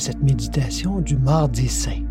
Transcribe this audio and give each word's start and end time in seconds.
cette 0.00 0.22
méditation 0.22 1.00
du 1.00 1.16
Mardi 1.16 1.68
Saint. 1.68 2.02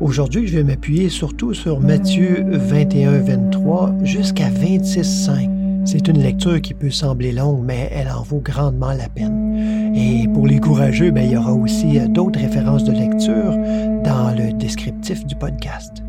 Aujourd'hui, 0.00 0.46
je 0.46 0.56
vais 0.56 0.64
m'appuyer 0.64 1.08
surtout 1.08 1.52
sur 1.54 1.80
Matthieu 1.80 2.44
21-23 2.52 4.04
jusqu'à 4.04 4.48
26-5. 4.48 5.84
C'est 5.84 6.06
une 6.08 6.22
lecture 6.22 6.60
qui 6.60 6.72
peut 6.72 6.90
sembler 6.90 7.32
longue, 7.32 7.64
mais 7.64 7.90
elle 7.92 8.08
en 8.08 8.22
vaut 8.22 8.40
grandement 8.40 8.92
la 8.92 9.08
peine. 9.08 9.92
Et 9.94 10.28
pour 10.32 10.46
les 10.46 10.60
courageux, 10.60 11.10
ben, 11.10 11.24
il 11.24 11.32
y 11.32 11.36
aura 11.36 11.52
aussi 11.52 11.98
euh, 11.98 12.06
d'autres 12.06 12.38
références 12.38 12.84
de 12.84 12.92
lecture 12.92 13.56
dans 14.04 14.34
le 14.36 14.52
descriptif 14.52 15.26
du 15.26 15.34
podcast. 15.34 16.02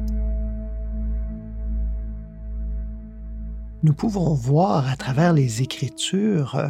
Nous 3.83 3.93
pouvons 3.93 4.35
voir 4.35 4.87
à 4.87 4.95
travers 4.95 5.33
les 5.33 5.63
Écritures 5.63 6.55
euh, 6.55 6.67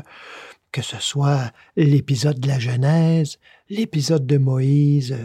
que 0.72 0.82
ce 0.82 0.98
soit 1.00 1.52
l'épisode 1.76 2.40
de 2.40 2.48
la 2.48 2.60
Genèse, 2.60 3.38
l'épisode 3.70 4.26
de 4.26 4.38
Moïse, 4.38 5.16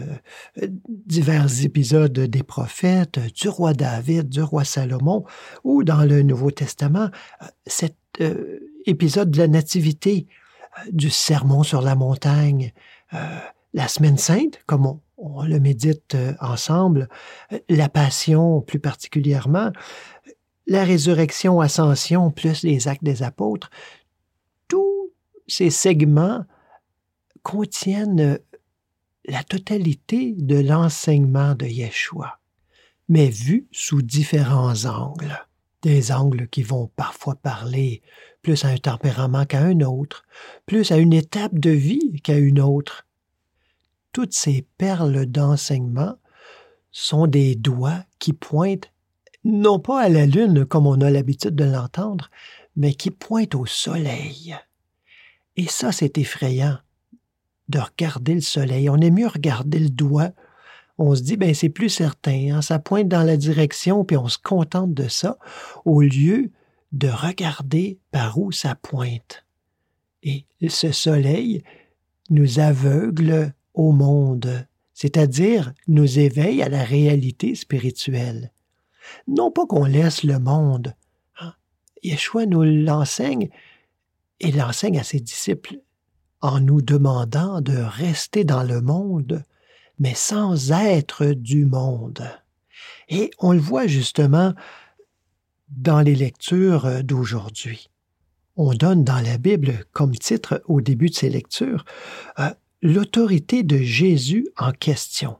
euh, 0.61 0.67
divers 0.87 1.63
épisodes 1.63 2.19
des 2.19 2.43
prophètes, 2.43 3.19
du 3.33 3.49
roi 3.49 3.73
David, 3.73 4.29
du 4.29 4.41
roi 4.41 4.63
Salomon, 4.63 5.25
ou 5.63 5.83
dans 5.83 6.03
le 6.03 6.21
Nouveau 6.21 6.51
Testament, 6.51 7.09
euh, 7.41 7.45
cet 7.65 7.95
euh, 8.21 8.59
épisode 8.85 9.31
de 9.31 9.37
la 9.39 9.47
Nativité, 9.47 10.27
du 10.91 11.09
Sermon 11.09 11.63
sur 11.63 11.81
la 11.81 11.95
montagne, 11.95 12.71
la 13.73 13.87
Semaine 13.87 14.19
sainte, 14.19 14.59
comme 14.67 14.85
on, 14.85 15.01
on 15.17 15.43
le 15.43 15.59
médite 15.59 16.15
ensemble, 16.39 17.09
la 17.67 17.89
Passion 17.89 18.61
plus 18.61 18.77
particulièrement, 18.77 19.71
la 20.67 20.83
résurrection, 20.83 21.61
ascension, 21.61 22.29
plus 22.29 22.61
les 22.61 22.87
actes 22.87 23.03
des 23.03 23.23
apôtres, 23.23 23.71
ces 25.47 25.69
segments 25.69 26.45
contiennent 27.43 28.39
la 29.25 29.43
totalité 29.43 30.33
de 30.37 30.59
l'enseignement 30.59 31.55
de 31.55 31.65
Yeshua, 31.65 32.39
mais 33.09 33.29
vu 33.29 33.67
sous 33.71 34.01
différents 34.01 34.85
angles. 34.85 35.45
Des 35.83 36.11
angles 36.11 36.47
qui 36.47 36.63
vont 36.63 36.89
parfois 36.95 37.35
parler 37.35 38.01
plus 38.41 38.65
à 38.65 38.69
un 38.69 38.77
tempérament 38.77 39.45
qu'à 39.45 39.61
un 39.61 39.81
autre, 39.81 40.25
plus 40.65 40.91
à 40.91 40.97
une 40.97 41.13
étape 41.13 41.57
de 41.57 41.69
vie 41.69 42.19
qu'à 42.23 42.37
une 42.37 42.59
autre. 42.59 43.05
Toutes 44.11 44.33
ces 44.33 44.65
perles 44.77 45.25
d'enseignement 45.27 46.15
sont 46.91 47.27
des 47.27 47.55
doigts 47.55 48.03
qui 48.19 48.33
pointent 48.33 48.91
non 49.43 49.79
pas 49.79 50.01
à 50.01 50.09
la 50.09 50.25
lune 50.25 50.65
comme 50.65 50.87
on 50.87 50.99
a 51.01 51.11
l'habitude 51.11 51.55
de 51.55 51.63
l'entendre, 51.63 52.29
mais 52.75 52.93
qui 52.93 53.11
pointent 53.11 53.55
au 53.55 53.65
soleil. 53.65 54.57
Et 55.57 55.67
ça, 55.67 55.91
c'est 55.91 56.17
effrayant 56.17 56.77
de 57.67 57.79
regarder 57.79 58.35
le 58.35 58.41
soleil. 58.41 58.89
On 58.89 58.97
est 58.97 59.11
mieux 59.11 59.27
regarder 59.27 59.79
le 59.79 59.89
doigt. 59.89 60.31
On 60.97 61.15
se 61.15 61.21
dit, 61.21 61.35
ben 61.35 61.53
c'est 61.53 61.69
plus 61.69 61.89
certain. 61.89 62.55
Hein. 62.55 62.61
Ça 62.61 62.79
pointe 62.79 63.07
dans 63.07 63.23
la 63.23 63.37
direction, 63.37 64.05
puis 64.05 64.17
on 64.17 64.27
se 64.27 64.37
contente 64.37 64.93
de 64.93 65.07
ça, 65.07 65.37
au 65.83 66.01
lieu 66.01 66.51
de 66.91 67.09
regarder 67.09 67.99
par 68.11 68.39
où 68.39 68.51
ça 68.51 68.75
pointe. 68.75 69.45
Et 70.23 70.45
ce 70.67 70.91
soleil 70.91 71.63
nous 72.29 72.59
aveugle 72.59 73.53
au 73.73 73.91
monde, 73.91 74.67
c'est-à-dire 74.93 75.73
nous 75.87 76.19
éveille 76.19 76.61
à 76.63 76.69
la 76.69 76.83
réalité 76.83 77.55
spirituelle. 77.55 78.51
Non 79.27 79.51
pas 79.51 79.65
qu'on 79.65 79.85
laisse 79.85 80.23
le 80.23 80.39
monde. 80.39 80.95
Hein. 81.39 81.53
Yeshua 82.03 82.45
nous 82.45 82.63
l'enseigne, 82.63 83.49
et 84.39 84.51
l'enseigne 84.51 84.99
à 84.99 85.03
ses 85.03 85.19
disciples 85.19 85.79
en 86.41 86.59
nous 86.59 86.81
demandant 86.81 87.61
de 87.61 87.77
rester 87.77 88.43
dans 88.43 88.63
le 88.63 88.81
monde, 88.81 89.43
mais 89.99 90.13
sans 90.13 90.71
être 90.71 91.25
du 91.25 91.65
monde. 91.65 92.29
Et 93.09 93.31
on 93.39 93.53
le 93.53 93.59
voit 93.59 93.87
justement 93.87 94.53
dans 95.69 96.01
les 96.01 96.15
lectures 96.15 97.03
d'aujourd'hui. 97.03 97.89
On 98.55 98.73
donne 98.73 99.03
dans 99.03 99.19
la 99.19 99.37
Bible 99.37 99.85
comme 99.91 100.15
titre 100.15 100.61
au 100.65 100.81
début 100.81 101.09
de 101.09 101.15
ces 101.15 101.29
lectures 101.29 101.85
euh, 102.39 102.49
l'autorité 102.81 103.63
de 103.63 103.77
Jésus 103.77 104.47
en 104.57 104.71
question. 104.71 105.37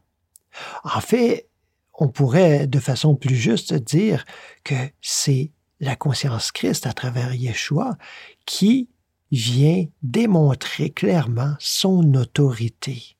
En 0.84 1.02
fait, 1.02 1.50
on 1.94 2.09
pourrait 2.09 2.68
de 2.68 2.79
façon 2.79 3.16
plus 3.16 3.35
juste 3.35 3.74
dire 3.74 4.25
que 4.64 4.75
c'est 5.02 5.52
la 5.79 5.95
conscience 5.95 6.51
Christ 6.51 6.88
à 6.88 6.93
travers 6.93 7.33
Yeshua 7.33 7.97
qui 8.45 8.89
vient 9.31 9.85
démontrer 10.03 10.89
clairement 10.89 11.55
son 11.59 12.13
autorité. 12.13 13.17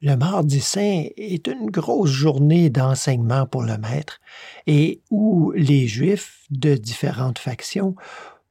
Le 0.00 0.16
mardi 0.16 0.60
saint 0.60 1.04
est 1.16 1.46
une 1.46 1.70
grosse 1.70 2.10
journée 2.10 2.70
d'enseignement 2.70 3.46
pour 3.46 3.62
le 3.62 3.78
maître 3.78 4.20
et 4.66 5.00
où 5.10 5.52
les 5.52 5.86
Juifs 5.86 6.44
de 6.50 6.74
différentes 6.74 7.38
factions 7.38 7.94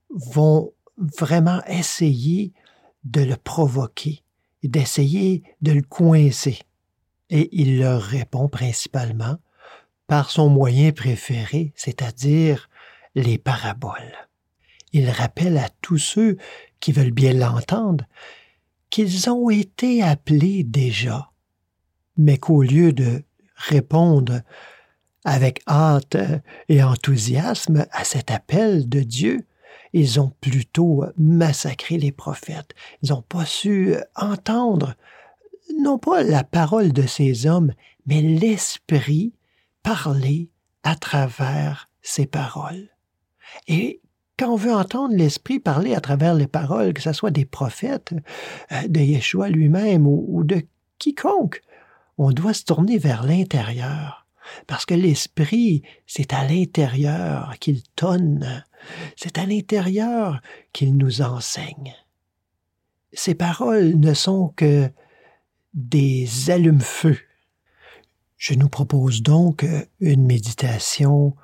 vont 0.09 0.72
vraiment 0.97 1.62
essayer 1.66 2.53
de 3.03 3.22
le 3.22 3.36
provoquer, 3.36 4.24
d'essayer 4.64 5.44
de 5.62 5.74
le 5.74 5.81
coincer. 5.81 6.59
Et 7.30 7.50
il 7.52 7.80
leur 7.80 8.02
répond 8.02 8.47
principalement 8.47 9.38
par 10.08 10.30
son 10.30 10.50
moyen 10.50 10.91
préféré, 10.91 11.74
c'est-à-dire 11.75 12.70
les 13.16 13.38
paraboles. 13.38 14.28
Il 14.94 15.10
rappelle 15.10 15.58
à 15.58 15.70
tous 15.82 15.98
ceux 15.98 16.38
qui 16.80 16.92
veulent 16.92 17.12
bien 17.12 17.34
l'entendre 17.34 18.06
qu'ils 18.90 19.30
ont 19.30 19.50
été 19.50 20.04
appelés 20.04 20.64
déjà, 20.64 21.32
mais 22.18 22.38
qu'au 22.38 22.62
lieu 22.62 22.92
de 22.92 23.24
répondre 23.56 24.42
avec 25.24 25.62
hâte 25.68 26.18
et 26.68 26.84
enthousiasme 26.84 27.86
à 27.92 28.04
cet 28.04 28.32
appel 28.32 28.90
de 28.90 29.02
Dieu, 29.02 29.46
ils 29.94 30.20
ont 30.20 30.32
plutôt 30.42 31.06
massacré 31.18 31.98
les 31.98 32.12
prophètes. 32.12 32.74
Ils 33.02 33.10
n'ont 33.10 33.22
pas 33.22 33.46
su 33.46 33.96
entendre, 34.16 34.96
non 35.80 35.98
pas 35.98 36.24
la 36.24 36.44
parole 36.44 36.92
de 36.92 37.06
ces 37.06 37.46
hommes, 37.46 37.74
mais 38.06 38.22
l'Esprit 38.22 39.34
parler 39.84 40.50
à 40.84 40.96
travers 40.96 41.90
ces 42.02 42.26
paroles. 42.26 42.90
Et 43.68 44.02
quand 44.38 44.54
on 44.54 44.56
veut 44.56 44.74
entendre 44.74 45.16
l'Esprit 45.16 45.60
parler 45.60 45.94
à 45.94 46.02
travers 46.02 46.34
les 46.34 46.48
paroles, 46.48 46.94
que 46.94 47.02
ce 47.02 47.14
soit 47.14 47.32
des 47.32 47.46
prophètes, 47.46 48.14
euh, 48.72 48.88
de 48.88 49.00
Yeshua 49.00 49.50
lui-même 49.50 50.08
ou, 50.08 50.44
de 50.44 50.64
quiconque, 50.98 51.62
on 52.18 52.32
doit 52.32 52.54
se 52.54 52.64
tourner 52.64 52.98
vers 52.98 53.24
l'intérieur. 53.24 54.26
Parce 54.68 54.86
que 54.86 54.94
l'Esprit, 54.94 55.84
c'est 56.08 56.34
à 56.34 56.48
l'intérieur 56.48 57.56
qu'il 57.60 57.84
tonne, 57.96 58.64
c'est 59.16 59.38
à 59.38 59.46
l'intérieur 59.46 60.42
qu'il 60.74 60.98
nous 60.98 61.22
enseigne. 61.22 61.94
Ces 63.14 63.36
paroles 63.36 64.00
ne 64.00 64.14
sont 64.14 64.54
que 64.56 64.90
des 65.74 66.50
allumes-feu. 66.50 67.18
Je 68.38 68.56
nous 68.56 68.70
propose 68.70 69.22
donc 69.22 69.66
une 70.00 70.26
méditation 70.26 71.36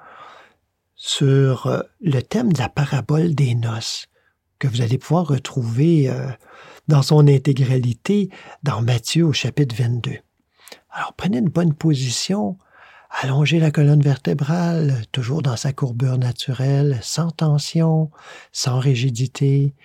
sur 0.97 1.67
euh, 1.67 1.81
le 2.01 2.21
thème 2.21 2.51
de 2.51 2.57
la 2.57 2.69
parabole 2.69 3.35
des 3.35 3.55
noces, 3.55 4.07
que 4.59 4.67
vous 4.67 4.81
allez 4.81 4.97
pouvoir 4.97 5.27
retrouver 5.27 6.09
euh, 6.09 6.27
dans 6.87 7.03
son 7.03 7.27
intégralité 7.27 8.29
dans 8.63 8.81
Matthieu 8.81 9.23
au 9.23 9.31
chapitre 9.31 9.75
22. 9.75 10.17
Alors 10.89 11.13
prenez 11.13 11.37
une 11.37 11.49
bonne 11.49 11.75
position, 11.75 12.57
allongez 13.11 13.59
la 13.59 13.69
colonne 13.69 14.01
vertébrale, 14.01 15.05
toujours 15.11 15.43
dans 15.43 15.55
sa 15.55 15.71
courbure 15.71 16.17
naturelle, 16.17 16.99
sans 17.03 17.29
tension, 17.29 18.09
sans 18.51 18.79
rigidité. 18.79 19.75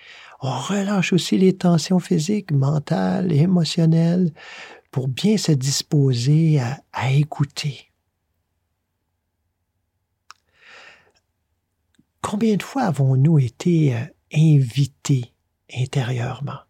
On 0.41 0.57
relâche 0.57 1.13
aussi 1.13 1.37
les 1.37 1.53
tensions 1.53 1.99
physiques, 1.99 2.51
mentales 2.51 3.31
émotionnelles 3.31 4.33
pour 4.89 5.07
bien 5.07 5.37
se 5.37 5.51
disposer 5.51 6.59
à 6.91 7.11
écouter. 7.11 7.92
Combien 12.23 12.55
de 12.55 12.63
fois 12.63 12.83
avons-nous 12.83 13.37
été 13.37 13.95
euh, 13.95 14.05
invités 14.33 15.33
intérieurement? 15.75 16.61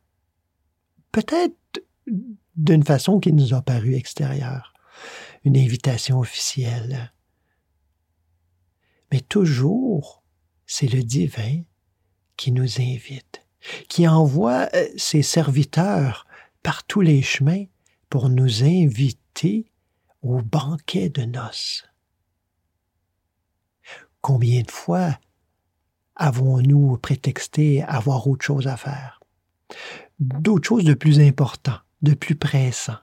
Peut-être 1.12 1.86
d'une 2.56 2.84
façon 2.84 3.20
qui 3.20 3.32
nous 3.32 3.54
a 3.54 3.62
paru 3.62 3.94
extérieure, 3.94 4.74
une 5.44 5.56
invitation 5.56 6.20
officielle. 6.20 7.14
Mais 9.12 9.22
toujours, 9.22 10.24
c'est 10.66 10.88
le 10.88 11.04
divin 11.04 11.62
qui 12.36 12.52
nous 12.52 12.82
invite, 12.82 13.46
qui 13.88 14.08
envoie 14.08 14.70
euh, 14.74 14.88
ses 14.98 15.22
serviteurs 15.22 16.26
par 16.64 16.84
tous 16.84 17.02
les 17.02 17.22
chemins 17.22 17.66
pour 18.10 18.28
nous 18.28 18.64
inviter 18.64 19.72
au 20.24 20.42
banquet 20.42 21.10
de 21.10 21.26
noces. 21.26 21.86
Combien 24.20 24.64
de 24.64 24.72
fois 24.72 25.20
avons-nous 26.15 26.98
prétexté 26.98 27.83
avoir 27.83 28.27
autre 28.27 28.45
chose 28.45 28.68
à 28.68 28.77
faire? 28.77 29.19
D'autres 30.19 30.68
choses 30.68 30.83
de 30.83 30.94
plus 30.94 31.19
important 31.19 31.77
de 32.04 32.13
plus 32.13 32.36
pressant. 32.36 32.98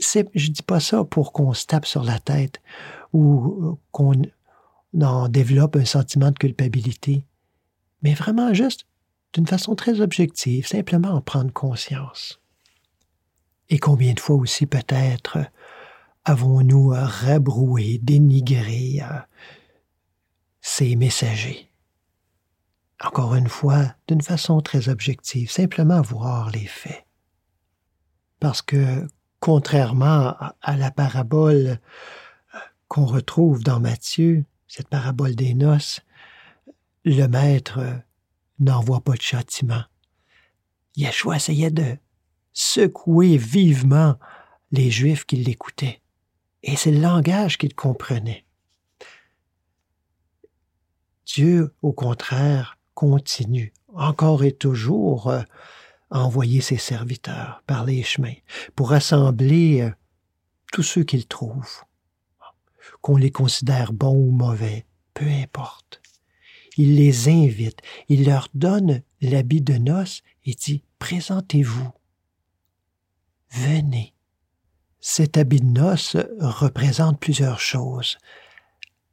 je 0.00 0.20
ne 0.20 0.52
dis 0.52 0.62
pas 0.62 0.80
ça 0.80 1.02
pour 1.02 1.32
qu'on 1.32 1.54
se 1.54 1.66
tape 1.66 1.86
sur 1.86 2.04
la 2.04 2.20
tête 2.20 2.60
ou 3.12 3.78
qu'on 3.90 4.22
en 5.02 5.28
développe 5.28 5.76
un 5.76 5.84
sentiment 5.84 6.30
de 6.30 6.38
culpabilité, 6.38 7.24
mais 8.02 8.14
vraiment 8.14 8.54
juste 8.54 8.86
d'une 9.32 9.46
façon 9.46 9.74
très 9.74 10.00
objective, 10.00 10.66
simplement 10.66 11.10
en 11.10 11.20
prendre 11.20 11.52
conscience. 11.52 12.40
Et 13.70 13.78
combien 13.78 14.14
de 14.14 14.20
fois 14.20 14.36
aussi 14.36 14.66
peut-être 14.66 15.38
avons-nous 16.24 16.90
rabroué, 16.94 17.98
dénigré 18.02 19.00
euh, 20.68 20.86
ces 20.86 20.96
messagers? 20.96 21.70
Encore 23.00 23.34
une 23.34 23.48
fois, 23.48 23.94
d'une 24.08 24.22
façon 24.22 24.60
très 24.60 24.88
objective, 24.88 25.50
simplement 25.50 26.02
voir 26.02 26.50
les 26.50 26.66
faits. 26.66 27.06
Parce 28.40 28.62
que, 28.62 29.08
contrairement 29.40 30.34
à 30.62 30.76
la 30.76 30.90
parabole 30.90 31.78
euh, 32.54 32.58
qu'on 32.88 33.06
retrouve 33.06 33.62
dans 33.62 33.80
Matthieu, 33.80 34.44
cette 34.66 34.88
parabole 34.88 35.34
des 35.34 35.54
noces, 35.54 36.00
le 37.04 37.26
maître 37.26 37.80
n'envoie 38.58 39.00
pas 39.00 39.14
de 39.14 39.22
châtiment. 39.22 39.84
Yeshua 40.96 41.36
essayait 41.36 41.70
de 41.70 41.96
secouer 42.52 43.36
vivement 43.36 44.16
les 44.72 44.90
Juifs 44.90 45.24
qui 45.24 45.36
l'écoutaient. 45.36 46.02
Et 46.64 46.76
c'est 46.76 46.90
le 46.90 47.00
langage 47.00 47.56
qu'ils 47.56 47.74
comprenaient. 47.74 48.44
Dieu, 51.28 51.74
au 51.82 51.92
contraire, 51.92 52.78
continue 52.94 53.72
encore 53.94 54.44
et 54.44 54.52
toujours 54.52 55.28
euh, 55.28 55.42
à 56.10 56.24
envoyer 56.24 56.62
ses 56.62 56.78
serviteurs 56.78 57.62
par 57.66 57.84
les 57.84 58.02
chemins 58.02 58.34
pour 58.74 58.90
rassembler 58.90 59.82
euh, 59.82 59.90
tous 60.72 60.82
ceux 60.82 61.04
qu'il 61.04 61.26
trouve. 61.26 61.84
Qu'on 63.02 63.16
les 63.16 63.30
considère 63.30 63.92
bons 63.92 64.16
ou 64.16 64.30
mauvais, 64.30 64.86
peu 65.12 65.26
importe. 65.26 66.00
Il 66.78 66.96
les 66.96 67.28
invite, 67.28 67.80
il 68.08 68.24
leur 68.24 68.48
donne 68.54 69.02
l'habit 69.20 69.60
de 69.60 69.74
noces 69.74 70.22
et 70.44 70.54
dit 70.54 70.82
Présentez-vous. 70.98 71.90
Venez. 73.50 74.14
Cet 75.00 75.36
habit 75.36 75.60
de 75.60 75.66
noces 75.66 76.16
représente 76.40 77.20
plusieurs 77.20 77.60
choses, 77.60 78.18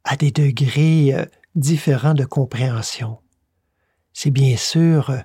à 0.04 0.16
des 0.16 0.30
degrés 0.30 1.14
différents 1.56 2.14
de 2.14 2.24
compréhension. 2.24 3.18
C'est 4.12 4.30
bien 4.30 4.56
sûr 4.56 5.10
euh, 5.10 5.18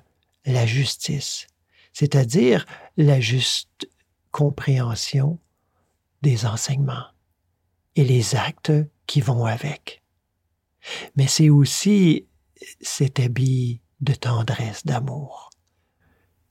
la 0.44 0.66
justice, 0.66 1.46
c'est-à-dire 1.92 2.66
la 2.96 3.20
juste 3.20 3.88
compréhension 4.30 5.38
des 6.22 6.46
enseignements 6.46 7.06
et 7.94 8.04
les 8.04 8.34
actes 8.34 8.72
qui 9.06 9.20
vont 9.20 9.44
avec. 9.44 10.02
Mais 11.16 11.26
c'est 11.26 11.50
aussi 11.50 12.26
cet 12.80 13.20
habit 13.20 13.80
de 14.00 14.14
tendresse, 14.14 14.84
d'amour, 14.84 15.50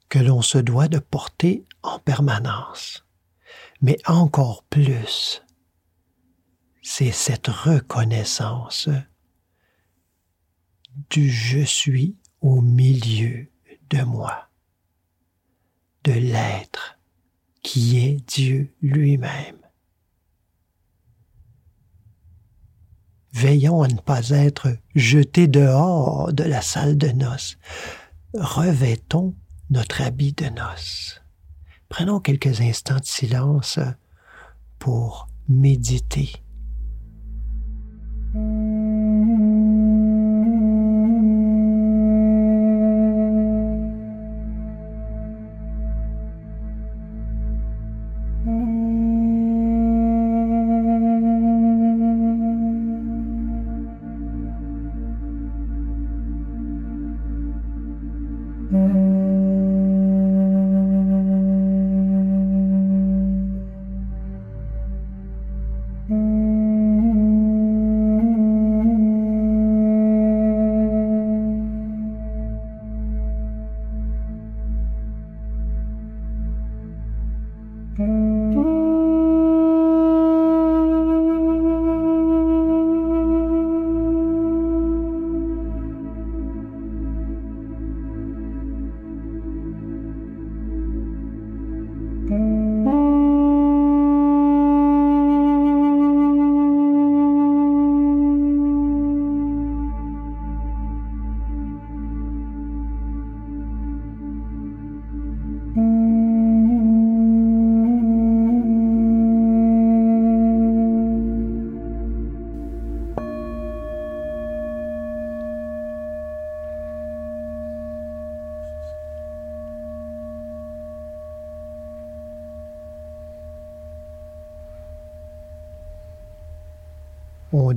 que 0.09 0.19
l'on 0.19 0.41
se 0.41 0.57
doit 0.57 0.87
de 0.87 0.99
porter 0.99 1.65
en 1.83 1.99
permanence. 1.99 3.05
Mais 3.81 3.97
encore 4.05 4.63
plus, 4.63 5.41
c'est 6.81 7.11
cette 7.11 7.47
reconnaissance 7.47 8.89
je 11.13 11.59
suis 11.59 12.15
au 12.41 12.61
milieu 12.61 13.47
de 13.89 14.01
moi, 14.03 14.49
de 16.03 16.13
l'être 16.13 16.99
qui 17.63 17.99
est 17.99 18.27
Dieu 18.27 18.73
lui-même. 18.81 19.57
Veillons 23.33 23.81
à 23.81 23.87
ne 23.87 23.99
pas 23.99 24.29
être 24.29 24.77
jetés 24.93 25.47
dehors 25.47 26.33
de 26.33 26.43
la 26.43 26.61
salle 26.61 26.97
de 26.97 27.07
noces. 27.09 27.57
Revêtons 28.33 29.35
notre 29.69 30.01
habit 30.01 30.33
de 30.33 30.47
noces. 30.49 31.21
Prenons 31.87 32.19
quelques 32.19 32.61
instants 32.61 32.99
de 32.99 33.05
silence 33.05 33.79
pour 34.79 35.27
méditer. 35.47 36.31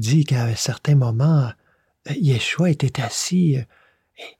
Dit 0.04 0.24
qu'à 0.24 0.44
un 0.44 0.54
certain 0.54 0.94
moment, 0.94 1.50
Yeshua 2.10 2.70
était 2.70 3.02
assis, 3.02 3.58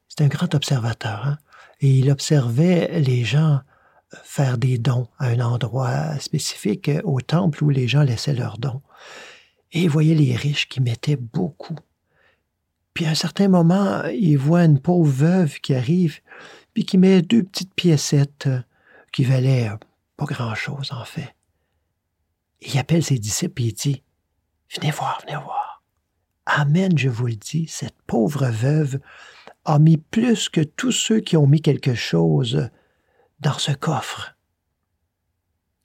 c'est 0.09 0.23
un 0.23 0.29
grand 0.29 0.55
observateur, 0.55 1.27
hein, 1.27 1.39
et 1.81 1.89
il 1.89 2.11
observait 2.11 3.01
les 3.01 3.25
gens 3.25 3.61
faire 4.23 4.59
des 4.59 4.79
dons 4.79 5.09
à 5.19 5.29
un 5.29 5.41
endroit 5.41 6.19
spécifique 6.21 6.91
au 7.03 7.21
temple 7.21 7.65
où 7.65 7.71
les 7.71 7.89
gens 7.89 8.03
laissaient 8.03 8.35
leurs 8.35 8.59
dons. 8.59 8.83
Et 9.73 9.83
il 9.83 9.91
voyait 9.91 10.15
les 10.15 10.37
riches 10.37 10.69
qui 10.69 10.81
mettaient 10.81 11.17
beaucoup. 11.17 11.77
Puis 12.93 13.07
à 13.07 13.11
un 13.11 13.15
certain 13.17 13.49
moment, 13.49 14.05
il 14.05 14.37
voit 14.37 14.65
une 14.65 14.79
pauvre 14.79 15.11
veuve 15.11 15.59
qui 15.61 15.75
arrive, 15.75 16.21
puis 16.75 16.85
qui 16.85 16.97
met 16.97 17.23
deux 17.23 17.43
petites 17.43 17.75
piécettes 17.75 18.49
qui 19.13 19.25
valaient 19.25 19.71
pas 20.17 20.27
grand-chose 20.27 20.93
en 20.93 21.05
fait. 21.05 21.35
il 22.61 22.79
appelle 22.79 23.03
ses 23.03 23.19
disciples 23.19 23.63
et 23.63 23.67
il 23.67 23.75
dit 23.75 24.03
Venez 24.71 24.91
voir, 24.91 25.21
venez 25.27 25.37
voir. 25.37 25.83
Amen, 26.47 26.97
je 26.97 27.09
vous 27.09 27.27
le 27.27 27.37
dis, 27.37 27.67
cette 27.69 28.01
pauvre 28.07 28.47
veuve 28.47 29.01
a 29.65 29.79
mis 29.79 29.97
plus 29.97 30.49
que 30.49 30.61
tous 30.61 30.93
ceux 30.93 31.21
qui 31.21 31.37
ont 31.37 31.47
mis 31.47 31.63
quelque 31.63 31.95
chose 31.95 32.69
dans 33.41 33.59
ce 33.59 33.73
coffre. 33.73 34.37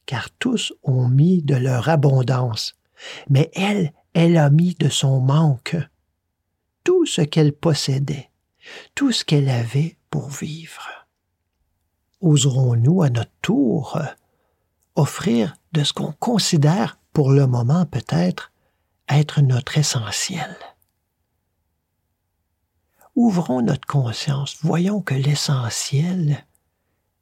Car 0.05 0.29
tous 0.31 0.73
ont 0.83 1.07
mis 1.07 1.41
de 1.41 1.55
leur 1.55 1.87
abondance, 1.87 2.75
mais 3.29 3.49
elle, 3.53 3.93
elle 4.13 4.37
a 4.37 4.49
mis 4.49 4.75
de 4.75 4.89
son 4.89 5.21
manque 5.21 5.77
tout 6.83 7.05
ce 7.05 7.21
qu'elle 7.21 7.53
possédait, 7.53 8.29
tout 8.95 9.11
ce 9.11 9.23
qu'elle 9.23 9.49
avait 9.49 9.97
pour 10.09 10.29
vivre. 10.29 10.87
Oserons-nous 12.21 13.01
à 13.01 13.09
notre 13.09 13.31
tour 13.41 13.99
offrir 14.95 15.55
de 15.71 15.83
ce 15.83 15.93
qu'on 15.93 16.11
considère 16.11 16.99
pour 17.13 17.31
le 17.31 17.47
moment 17.47 17.85
peut-être 17.85 18.51
être 19.09 19.41
notre 19.41 19.77
essentiel. 19.77 20.55
Ouvrons 23.15 23.61
notre 23.61 23.87
conscience, 23.87 24.57
voyons 24.61 25.01
que 25.01 25.15
l'essentiel 25.15 26.45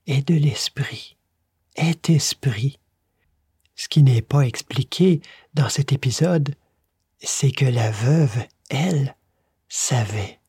est 0.06 0.27
de 0.27 0.36
l'esprit, 0.36 1.17
est 1.75 2.10
esprit. 2.10 2.79
Ce 3.75 3.88
qui 3.88 4.03
n'est 4.03 4.22
pas 4.22 4.41
expliqué 4.41 5.22
dans 5.53 5.70
cet 5.70 5.91
épisode, 5.91 6.56
c'est 7.20 7.51
que 7.51 7.65
la 7.65 7.91
veuve, 7.91 8.44
elle, 8.70 9.15
savait, 9.70 10.39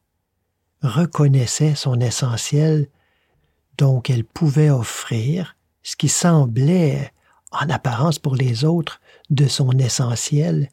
reconnaissait 0.83 1.75
son 1.75 2.01
essentiel, 2.01 2.89
donc 3.79 4.11
elle 4.11 4.25
pouvait 4.25 4.71
offrir 4.71 5.57
ce 5.83 5.97
qui 5.97 6.09
semblait, 6.09 7.13
en 7.51 7.71
apparence 7.71 8.19
pour 8.19 8.35
les 8.35 8.65
autres, 8.65 9.01
de 9.31 9.47
son 9.47 9.71
essentiel, 9.79 10.69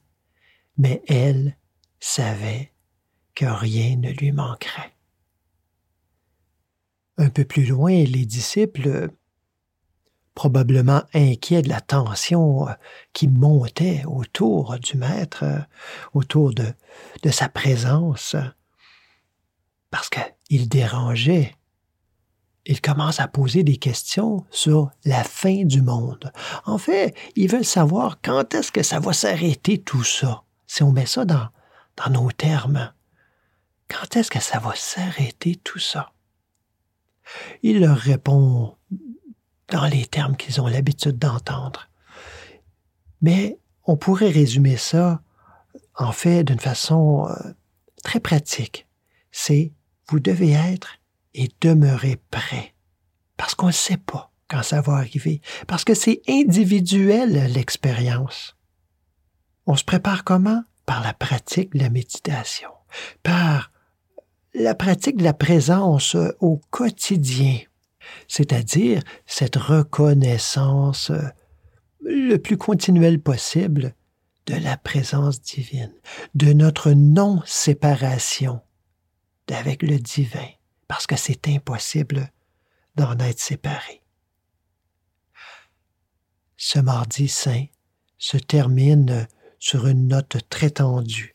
mais 0.78 1.04
elle 1.08 1.58
savait 2.00 2.72
que 3.34 3.46
rien 3.46 3.98
ne 3.98 4.10
lui 4.12 4.32
manquerait. 4.32 4.94
Un 7.18 7.30
peu 7.30 7.46
plus 7.46 7.66
loin, 7.66 7.92
les 8.04 8.26
disciples, 8.26 9.10
probablement 10.34 11.04
inquiets 11.14 11.62
de 11.62 11.70
la 11.70 11.82
tension 11.82 12.68
qui 13.14 13.28
montait 13.28 14.04
autour 14.06 14.78
du 14.80 14.98
Maître, 14.98 15.46
autour 16.14 16.54
de, 16.54 16.68
de 17.24 17.30
sa 17.30 17.48
présence, 17.48 18.36
parce 19.90 20.10
qu'il 20.10 20.68
dérangeait, 20.68 21.56
ils 22.66 22.82
commencent 22.82 23.20
à 23.20 23.28
poser 23.28 23.64
des 23.64 23.78
questions 23.78 24.46
sur 24.50 24.90
la 25.06 25.24
fin 25.24 25.64
du 25.64 25.82
monde. 25.82 26.32
En 26.66 26.78
fait, 26.78 27.16
ils 27.36 27.50
veulent 27.50 27.64
savoir 27.64 28.20
quand 28.22 28.54
est-ce 28.54 28.72
que 28.72 28.84
ça 28.84 29.00
va 29.00 29.14
s'arrêter 29.14 29.78
tout 29.78 30.04
ça, 30.04 30.44
si 30.68 30.84
on 30.84 30.92
met 30.92 31.06
ça 31.06 31.26
dans, 31.26 31.50
nos 32.10 32.32
termes. 32.32 32.92
Quand 33.88 34.16
est-ce 34.16 34.32
que 34.32 34.40
ça 34.40 34.60
va 34.60 34.74
s'arrêter 34.76 35.56
tout 35.56 35.80
ça? 35.80 36.12
Il 37.64 37.80
leur 37.82 37.98
répond 37.98 38.78
dans 39.70 39.86
les 39.86 40.06
termes 40.06 40.36
qu'ils 40.36 40.62
ont 40.62 40.68
l'habitude 40.68 41.18
d'entendre. 41.18 41.90
Mais 43.22 43.58
on 43.86 43.98
pourrait 43.98 44.30
résumer 44.30 44.78
ça, 44.78 45.22
en 45.96 46.12
fait, 46.12 46.44
d'une 46.44 46.60
façon 46.60 47.28
euh, 47.30 47.54
très 48.04 48.20
pratique. 48.20 48.88
C'est 49.32 49.74
vous 50.10 50.20
devez 50.20 50.52
être 50.52 50.98
et 51.34 51.50
demeurer 51.62 52.20
prêt. 52.30 52.76
Parce 53.38 53.56
qu'on 53.56 53.68
ne 53.68 53.72
sait 53.72 53.98
pas 53.98 54.32
quand 54.48 54.64
ça 54.64 54.82
va 54.82 54.94
arriver. 54.94 55.42
Parce 55.68 55.84
que 55.84 55.94
c'est 55.94 56.22
individuel 56.28 57.52
l'expérience. 57.52 58.55
On 59.66 59.76
se 59.76 59.84
prépare 59.84 60.24
comment? 60.24 60.64
Par 60.86 61.02
la 61.02 61.14
pratique 61.14 61.74
de 61.74 61.80
la 61.80 61.90
méditation, 61.90 62.70
par 63.24 63.72
la 64.54 64.76
pratique 64.76 65.18
de 65.18 65.24
la 65.24 65.34
présence 65.34 66.16
au 66.40 66.62
quotidien, 66.70 67.58
c'est-à-dire 68.28 69.02
cette 69.26 69.56
reconnaissance 69.56 71.10
euh, 71.10 71.22
le 72.02 72.38
plus 72.38 72.58
continuelle 72.58 73.20
possible 73.20 73.96
de 74.46 74.56
la 74.56 74.78
présence 74.78 75.42
divine, 75.42 75.94
de 76.36 76.54
notre 76.54 76.92
non-séparation 76.92 78.62
avec 79.52 79.82
le 79.82 79.98
divin, 79.98 80.48
parce 80.88 81.08
que 81.08 81.16
c'est 81.16 81.48
impossible 81.48 82.32
d'en 82.96 83.18
être 83.20 83.40
séparé. 83.40 84.02
Ce 86.58 86.80
mardi 86.80 87.28
saint 87.28 87.66
se 88.18 88.38
termine 88.38 89.28
sur 89.66 89.88
une 89.88 90.08
note 90.10 90.38
très 90.48 90.70
tendue. 90.70 91.34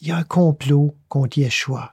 Il 0.00 0.06
y 0.06 0.12
a 0.12 0.16
un 0.16 0.22
complot 0.22 0.96
contre 1.08 1.38
Yeshua. 1.38 1.92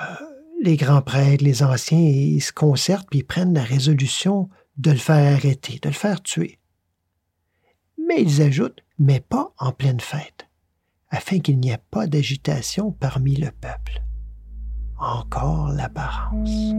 Euh, 0.00 0.14
les 0.62 0.78
grands 0.78 1.02
prêtres, 1.02 1.44
les 1.44 1.62
anciens, 1.62 1.98
ils 1.98 2.40
se 2.40 2.50
concertent 2.50 3.10
puis 3.10 3.22
prennent 3.22 3.52
la 3.52 3.62
résolution 3.62 4.48
de 4.78 4.90
le 4.90 4.96
faire 4.96 5.34
arrêter, 5.34 5.80
de 5.80 5.90
le 5.90 5.94
faire 5.94 6.22
tuer. 6.22 6.58
Mais 7.98 8.22
ils 8.22 8.40
ajoutent, 8.40 8.82
mais 8.98 9.20
pas 9.20 9.52
en 9.58 9.70
pleine 9.70 10.00
fête, 10.00 10.48
afin 11.10 11.40
qu'il 11.40 11.60
n'y 11.60 11.72
ait 11.72 11.84
pas 11.90 12.06
d'agitation 12.06 12.90
parmi 12.90 13.36
le 13.36 13.50
peuple. 13.50 14.02
Encore 14.98 15.68
l'apparence. 15.68 16.72